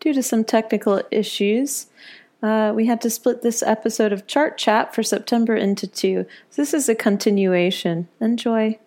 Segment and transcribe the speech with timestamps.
[0.00, 1.86] due to some technical issues,
[2.42, 6.24] uh, we had to split this episode of Chart Chat for September into two.
[6.50, 8.08] So this is a continuation.
[8.20, 8.78] Enjoy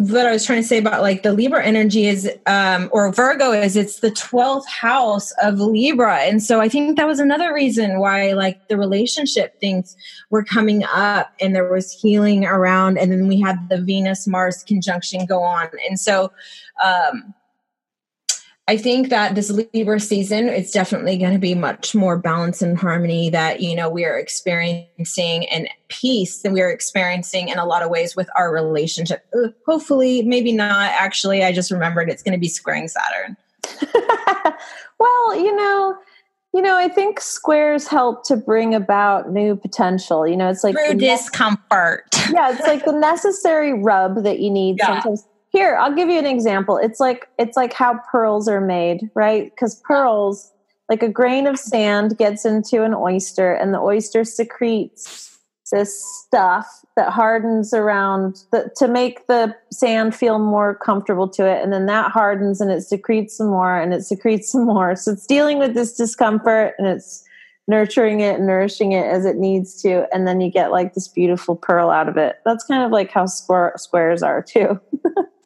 [0.00, 3.52] what I was trying to say about like the Libra energy is, um, or Virgo
[3.52, 6.18] is, it's the 12th house of Libra.
[6.18, 9.96] And so I think that was another reason why like the relationship things
[10.28, 12.98] were coming up and there was healing around.
[12.98, 15.68] And then we had the Venus Mars conjunction go on.
[15.88, 16.30] And so,
[16.84, 17.34] um,
[18.68, 22.76] I think that this Libra season is definitely going to be much more balance and
[22.76, 27.64] harmony that you know we are experiencing and peace than we are experiencing in a
[27.64, 29.24] lot of ways with our relationship.
[29.66, 30.90] Hopefully, maybe not.
[30.92, 33.36] Actually, I just remembered it's going to be squaring Saturn.
[34.98, 35.96] well, you know,
[36.52, 40.26] you know, I think squares help to bring about new potential.
[40.26, 42.06] You know, it's like through discomfort.
[42.32, 44.86] yeah, it's like the necessary rub that you need yeah.
[44.86, 45.24] sometimes
[45.56, 46.76] here i'll give you an example.
[46.76, 49.50] It's like it's like how pearls are made right?
[49.50, 50.52] Because pearls
[50.88, 55.38] like a grain of sand gets into an oyster and the oyster secretes
[55.72, 61.62] this stuff that hardens around the, to make the sand feel more comfortable to it
[61.62, 64.94] and then that hardens and it secretes some more and it secretes some more.
[64.94, 67.24] So it's dealing with this discomfort and it's
[67.68, 71.56] nurturing it nourishing it as it needs to and then you get like this beautiful
[71.56, 74.80] pearl out of it that's kind of like how square, squares are too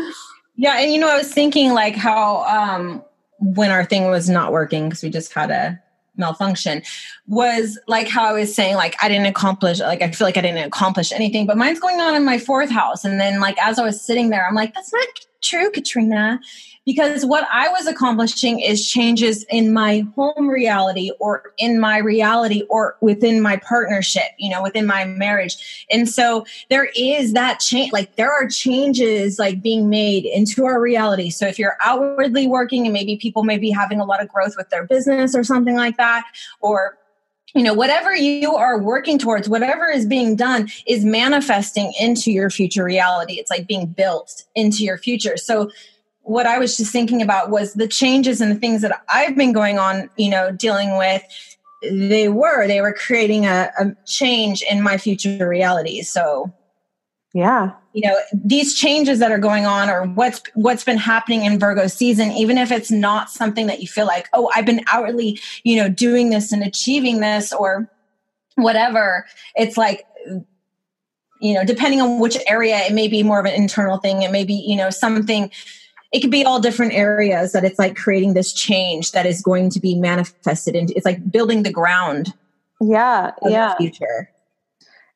[0.56, 3.02] yeah, and you know, I was thinking like how um
[3.40, 5.80] when our thing was not working because we just had a
[6.16, 6.82] malfunction
[7.26, 10.42] was like how I was saying, like I didn't accomplish, like I feel like I
[10.42, 13.04] didn't accomplish anything, but mine's going on in my fourth house.
[13.04, 15.06] And then like as I was sitting there, I'm like, that's not
[15.42, 16.40] true, Katrina
[16.84, 22.62] because what I was accomplishing is changes in my home reality or in my reality
[22.68, 25.86] or within my partnership, you know, within my marriage.
[25.90, 30.80] And so there is that change, like there are changes like being made into our
[30.80, 31.30] reality.
[31.30, 34.54] So if you're outwardly working and maybe people may be having a lot of growth
[34.56, 36.24] with their business or something like that,
[36.60, 36.98] or
[37.54, 42.50] you know whatever you are working towards whatever is being done is manifesting into your
[42.50, 45.70] future reality it's like being built into your future so
[46.22, 49.52] what I was just thinking about was the changes and the things that I've been
[49.52, 51.22] going on, you know, dealing with.
[51.82, 56.02] They were, they were creating a, a change in my future reality.
[56.02, 56.52] So,
[57.34, 61.58] yeah, you know, these changes that are going on or what's what's been happening in
[61.58, 65.38] Virgo season, even if it's not something that you feel like, oh, I've been outwardly,
[65.64, 67.88] you know, doing this and achieving this or
[68.56, 70.06] whatever, it's like
[71.40, 74.22] you know, depending on which area, it may be more of an internal thing.
[74.22, 75.50] It may be, you know, something
[76.12, 79.70] it could be all different areas that it's like creating this change that is going
[79.70, 82.34] to be manifested and it's like building the ground
[82.80, 83.74] yeah yeah.
[83.76, 84.30] future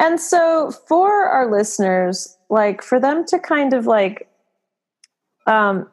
[0.00, 4.28] and so for our listeners like for them to kind of like
[5.46, 5.88] um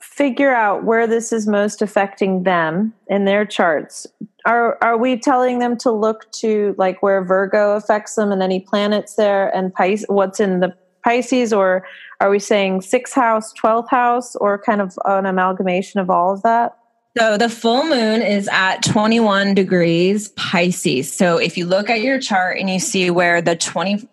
[0.00, 4.06] figure out where this is most affecting them in their charts
[4.46, 8.60] are are we telling them to look to like where virgo affects them and any
[8.60, 10.74] planets there and Pis- what's in the
[11.04, 11.84] pisces or
[12.20, 16.42] are we saying sixth house, 12th house, or kind of an amalgamation of all of
[16.42, 16.76] that?
[17.18, 21.12] So the full moon is at 21 degrees Pisces.
[21.12, 24.06] So if you look at your chart and you see where the 21st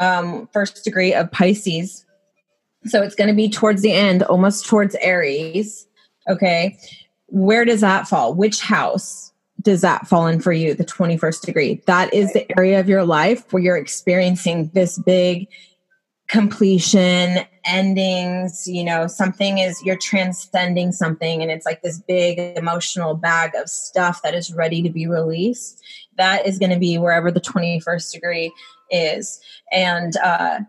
[0.00, 0.48] um,
[0.82, 2.04] degree of Pisces,
[2.84, 5.86] so it's going to be towards the end, almost towards Aries.
[6.28, 6.76] Okay.
[7.26, 8.34] Where does that fall?
[8.34, 9.32] Which house
[9.62, 11.82] does that fall in for you, the 21st degree?
[11.86, 15.46] That is the area of your life where you're experiencing this big
[16.28, 23.14] completion endings you know something is you're transcending something and it's like this big emotional
[23.14, 25.82] bag of stuff that is ready to be released.
[26.16, 28.52] That is going to be wherever the 21st degree
[28.90, 29.40] is.
[29.72, 30.60] And uh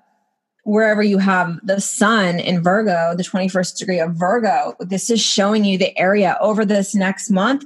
[0.64, 5.66] wherever you have the sun in Virgo, the 21st degree of Virgo, this is showing
[5.66, 7.64] you the area over this next month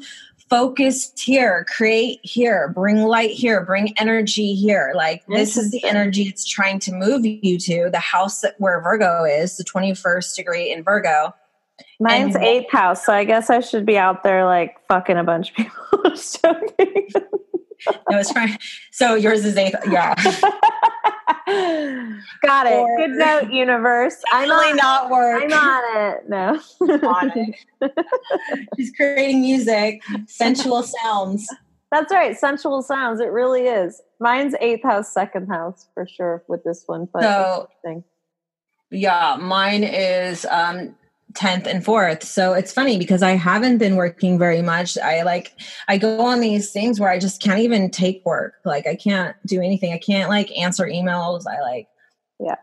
[0.50, 4.94] focus here, create here, bring light here, bring energy here.
[4.96, 7.90] Like this is the energy it's trying to move you to.
[7.92, 11.34] The house that where Virgo is, the 21st degree in Virgo.
[12.00, 15.24] Mine's and, eighth house, so I guess I should be out there like fucking a
[15.24, 15.74] bunch of people.
[18.10, 18.58] no, it's fine.
[18.92, 19.76] So yours is eighth.
[19.90, 20.14] Yeah.
[22.46, 22.74] Got it.
[22.74, 24.18] Or, Good note, universe.
[24.32, 25.44] I'm on, not work.
[25.44, 26.30] I'm on it.
[26.30, 26.60] No.
[27.08, 28.68] on it.
[28.78, 31.48] She's creating music, sensual sounds.
[31.92, 33.20] That's right, sensual sounds.
[33.20, 34.02] It really is.
[34.20, 37.08] Mine's eighth house, second house for sure with this one.
[37.14, 37.70] But so,
[38.90, 40.96] yeah, mine is um
[41.34, 42.24] 10th and 4th.
[42.24, 44.98] So it's funny because I haven't been working very much.
[44.98, 45.54] I like
[45.88, 48.56] I go on these things where I just can't even take work.
[48.66, 49.94] Like I can't do anything.
[49.94, 51.44] I can't like answer emails.
[51.48, 51.88] I like
[52.40, 52.56] yeah.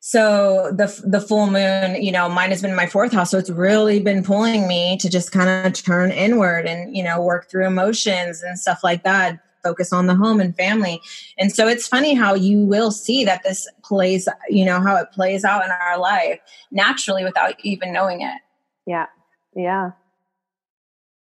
[0.00, 3.38] so the the full moon you know mine has been in my fourth house so
[3.38, 7.50] it's really been pulling me to just kind of turn inward and you know work
[7.50, 11.00] through emotions and stuff like that focus on the home and family.
[11.38, 15.08] And so it's funny how you will see that this plays you know how it
[15.12, 18.40] plays out in our life naturally without even knowing it.
[18.86, 19.06] Yeah.
[19.54, 19.90] Yeah.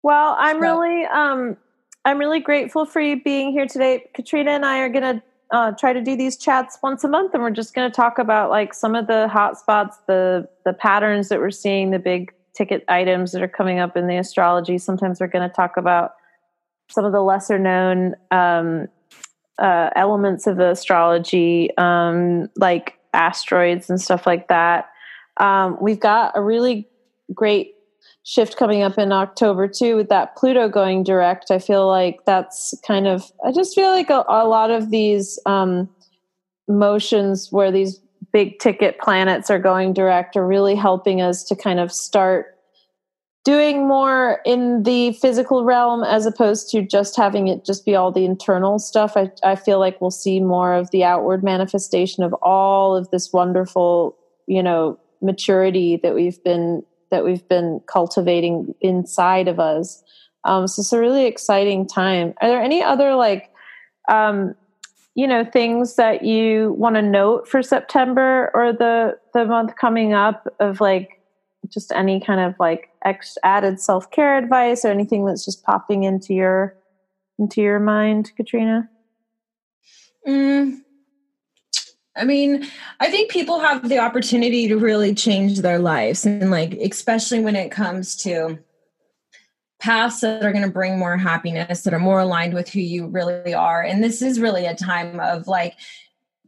[0.03, 1.57] Well i'm so, really um
[2.03, 4.03] i'm really grateful for you being here today.
[4.13, 7.43] Katrina and i are gonna uh, try to do these chats once a month, and
[7.43, 11.29] we're just going to talk about like some of the hot spots, the the patterns
[11.29, 14.77] that we're seeing, the big ticket items that are coming up in the astrology.
[14.77, 16.13] Sometimes we're going to talk about
[16.89, 18.87] some of the lesser known um,
[19.59, 24.89] uh, elements of the astrology, um, like asteroids and stuff like that.
[25.37, 26.87] Um, we've got a really
[27.33, 27.73] great
[28.23, 31.51] shift coming up in October too with that Pluto going direct.
[31.51, 35.39] I feel like that's kind of, I just feel like a, a lot of these
[35.45, 35.89] um,
[36.67, 38.01] motions where these
[38.33, 42.54] big ticket planets are going direct are really helping us to kind of start
[43.45, 48.11] doing more in the physical realm as opposed to just having it just be all
[48.11, 49.15] the internal stuff.
[49.15, 53.31] I, I feel like we'll see more of the outward manifestation of all of this
[53.31, 60.03] wonderful, you know, maturity that we've been that we've been cultivating inside of us.
[60.43, 62.33] Um, so it's a really exciting time.
[62.41, 63.51] Are there any other like,
[64.09, 64.55] um,
[65.13, 70.13] you know, things that you want to note for September or the the month coming
[70.13, 71.14] up of like
[71.69, 76.03] just any kind of like ex- added self care advice or anything that's just popping
[76.03, 76.75] into your
[77.37, 78.89] into your mind, Katrina?
[80.27, 80.81] Mm,
[82.15, 82.65] I mean,
[82.99, 87.55] I think people have the opportunity to really change their lives and like especially when
[87.55, 88.59] it comes to
[89.79, 93.07] paths that are going to bring more happiness that are more aligned with who you
[93.07, 93.83] really are.
[93.83, 95.75] And this is really a time of like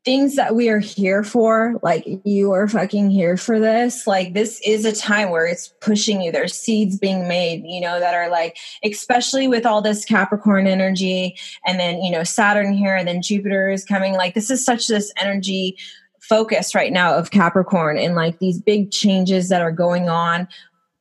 [0.07, 4.07] things that we are here for, like you are fucking here for this.
[4.07, 6.31] Like this is a time where it's pushing you.
[6.31, 11.36] There's seeds being made, you know, that are like, especially with all this Capricorn energy
[11.65, 14.13] and then, you know, Saturn here and then Jupiter is coming.
[14.13, 15.77] Like this is such this energy
[16.21, 20.48] focus right now of Capricorn and like these big changes that are going on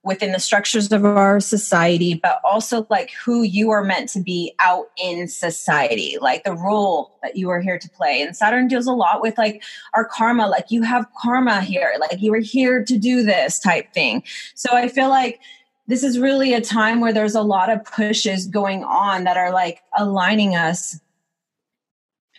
[0.06, 4.54] within the structures of our society, but also like who you are meant to be
[4.60, 8.22] out in society, like the role that you are here to play.
[8.22, 9.64] And Saturn deals a lot with like
[9.94, 13.92] our karma, like you have karma here, like you are here to do this type
[13.92, 14.22] thing.
[14.54, 15.40] So I feel like
[15.88, 19.52] this is really a time where there's a lot of pushes going on that are
[19.52, 21.00] like aligning us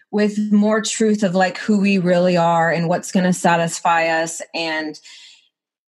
[0.09, 4.41] with more truth of like who we really are and what's going to satisfy us
[4.53, 5.01] and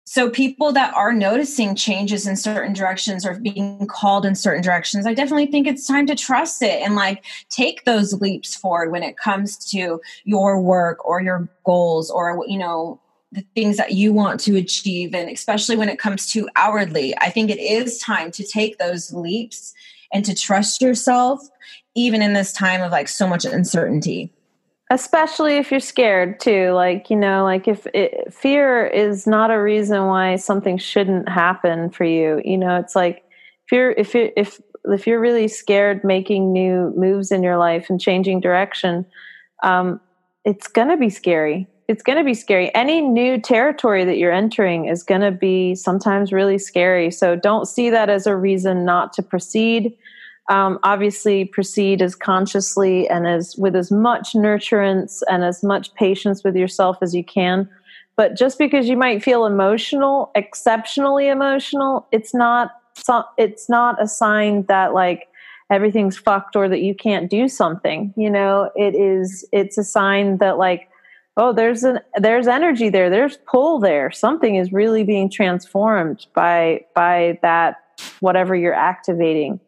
[0.09, 5.07] so people that are noticing changes in certain directions or being called in certain directions
[5.07, 9.03] i definitely think it's time to trust it and like take those leaps forward when
[9.03, 13.01] it comes to your work or your goals or you know
[13.33, 15.15] the things that you want to achieve.
[15.15, 19.13] And especially when it comes to outwardly i think it is time to take those
[19.13, 19.75] leaps
[20.13, 21.41] and to trust yourself
[21.95, 24.33] even in this time of like so much uncertainty
[24.91, 29.61] especially if you're scared too like you know like if it, fear is not a
[29.61, 33.25] reason why something shouldn't happen for you you know it's like
[33.67, 37.91] if you're if you if if you're really scared making new moves in your life
[37.91, 39.05] and changing direction
[39.63, 40.01] um,
[40.47, 41.67] it's going to be scary.
[41.89, 42.75] It's going to be scary.
[42.75, 47.11] Any new territory that you're entering is going to be sometimes really scary.
[47.11, 49.97] So don't see that as a reason not to proceed
[50.49, 56.45] um, obviously proceed as consciously and as with as much nurturance and as much patience
[56.45, 57.69] with yourself as you can.
[58.17, 62.71] But just because you might feel emotional exceptionally emotional it's not
[63.37, 65.29] it's not a sign that like
[65.71, 68.71] everything's fucked or that you can't do something you know?
[68.77, 70.89] It is it's a sign that like
[71.37, 74.13] oh there's an there's energy there there's pull there.
[74.13, 77.83] Something is really being transformed by by that
[78.21, 79.61] whatever you're activating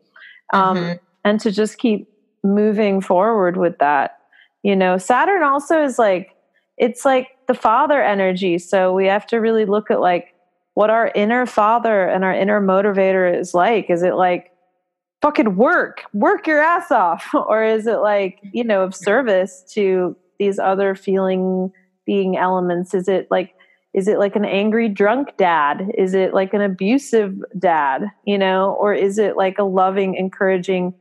[0.53, 0.97] um, mm-hmm.
[1.25, 2.09] and to just keep
[2.43, 4.19] moving forward with that.
[4.63, 6.35] You know, Saturn also is like,
[6.77, 8.59] it's like the father energy.
[8.59, 10.35] So we have to really look at like
[10.75, 13.91] what our inner father and our inner motivator is like.
[13.91, 14.53] Is it like,
[15.21, 17.29] fucking work, work your ass off?
[17.35, 21.73] Or is it like, you know, of service to these other feeling
[22.07, 22.95] being elements?
[22.95, 23.55] Is it like
[23.95, 25.91] is it like an angry drunk dad?
[25.97, 28.77] Is it like an abusive dad you know?
[28.79, 30.95] Or is it like a loving encouraging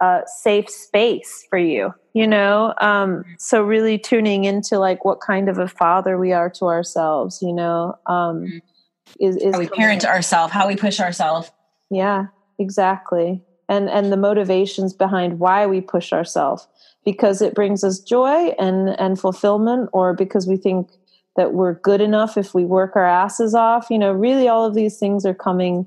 [0.00, 2.74] uh, safe space for you you know?
[2.80, 7.40] Um, so really tuning into like what kind of a father we are to ourselves
[7.42, 7.94] you know?
[8.06, 8.58] Um, mm-hmm.
[9.20, 11.50] is, is how we parent ourselves how we push ourselves.
[11.90, 12.26] Yeah
[12.60, 13.42] exactly.
[13.68, 16.68] And and the motivations behind why we push ourselves.
[17.04, 20.90] Because it brings us joy and and fulfillment or because we think
[21.36, 23.86] that we're good enough if we work our asses off.
[23.90, 25.86] You know, really all of these things are coming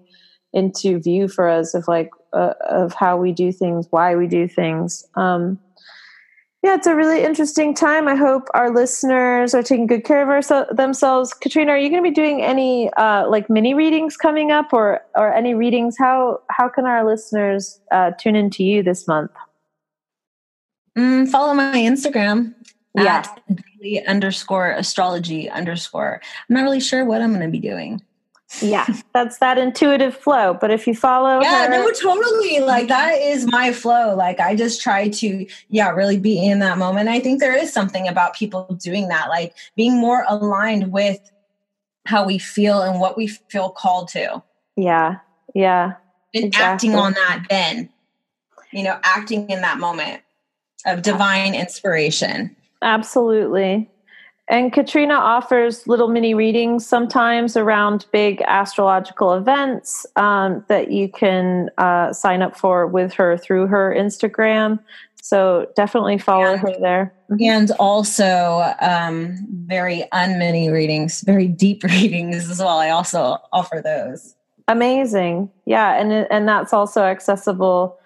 [0.53, 4.47] into view for us of like uh, of how we do things, why we do
[4.47, 5.05] things.
[5.15, 5.59] Um,
[6.63, 8.07] yeah, it's a really interesting time.
[8.07, 11.33] I hope our listeners are taking good care of our, themselves.
[11.33, 15.01] Katrina, are you going to be doing any uh, like mini readings coming up, or
[15.15, 15.97] or any readings?
[15.97, 19.31] How how can our listeners uh, tune into you this month?
[20.97, 22.53] Mm, follow my Instagram
[22.95, 23.23] yeah.
[23.79, 26.21] daily underscore astrology underscore.
[26.49, 28.01] I'm not really sure what I'm going to be doing.
[28.61, 30.55] Yeah, that's that intuitive flow.
[30.59, 32.59] But if you follow, yeah, her- no, totally.
[32.59, 34.15] Like that is my flow.
[34.15, 37.09] Like I just try to, yeah, really be in that moment.
[37.09, 41.19] I think there is something about people doing that, like being more aligned with
[42.05, 44.43] how we feel and what we feel called to.
[44.75, 45.17] Yeah,
[45.55, 45.93] yeah,
[46.35, 46.89] and exactly.
[46.89, 47.45] acting on that.
[47.49, 47.89] Then,
[48.71, 50.21] you know, acting in that moment
[50.85, 52.55] of divine inspiration.
[52.83, 53.89] Absolutely.
[54.49, 61.69] And Katrina offers little mini readings sometimes around big astrological events um, that you can
[61.77, 64.79] uh, sign up for with her through her Instagram.
[65.21, 67.13] So definitely follow and, her there.
[67.39, 72.79] And also um, very unmini readings, very deep readings as well.
[72.79, 74.35] I also offer those.
[74.67, 75.49] Amazing.
[75.65, 75.99] Yeah.
[75.99, 77.97] And, and that's also accessible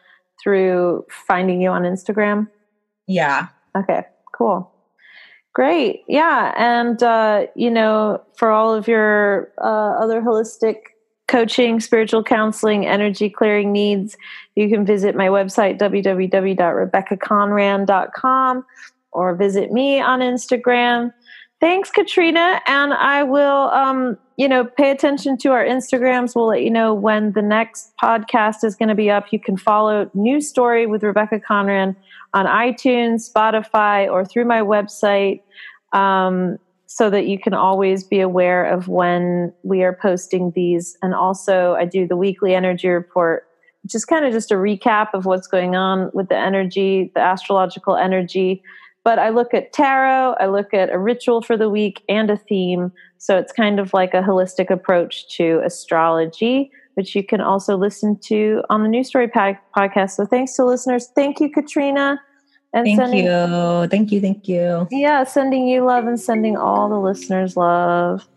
[0.42, 2.48] through finding you on Instagram.
[3.08, 3.48] Yeah.
[3.76, 4.04] Okay,
[4.38, 4.72] cool.
[5.54, 6.04] Great.
[6.08, 6.54] Yeah.
[6.56, 10.76] And, uh, you know, for all of your uh, other holistic
[11.28, 14.18] coaching, spiritual counseling, energy clearing needs,
[14.56, 18.66] you can visit my website, www.rebeccaconran.com,
[19.12, 21.12] or visit me on Instagram.
[21.60, 22.62] Thanks, Katrina.
[22.68, 26.36] And I will, um, you know, pay attention to our Instagrams.
[26.36, 29.26] We'll let you know when the next podcast is going to be up.
[29.32, 31.96] You can follow New Story with Rebecca Conran
[32.36, 35.42] on iTunes, Spotify, or through my website
[35.94, 40.96] um, so that you can always be aware of when we are posting these.
[41.02, 43.48] And also, I do the weekly energy report,
[43.82, 47.22] which is kind of just a recap of what's going on with the energy, the
[47.22, 48.62] astrological energy.
[49.08, 52.36] But I look at tarot, I look at a ritual for the week and a
[52.36, 52.92] theme.
[53.20, 58.20] So it's kind of like a holistic approach to astrology, which you can also listen
[58.26, 60.10] to on the New Story podcast.
[60.18, 61.08] So thanks to listeners.
[61.16, 62.20] Thank you, Katrina.
[62.74, 63.88] And thank sending, you.
[63.88, 64.20] Thank you.
[64.20, 64.90] Thank you.
[64.92, 68.28] Yeah, sending you love and sending all the listeners love.